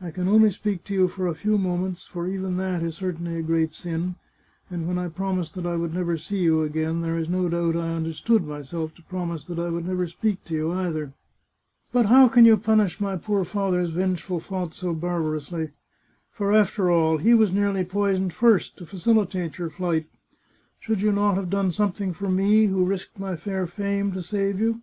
[0.00, 3.36] I can only speak to you for a few moments, for even that is certainly
[3.36, 4.16] a great sin,
[4.68, 7.76] and when I promised that I would never see you again, there is no doubt
[7.76, 11.12] I understood myself to promise that I would never speak to you either.
[11.92, 15.70] But how can you punish my poor father's vengeful thought so barbarously?
[16.32, 20.06] For, after all, he was nearly poisoned, first, to facilitate your flight.
[20.80, 24.58] Should you not have done something for me, who risked my fair fame to save
[24.58, 24.80] you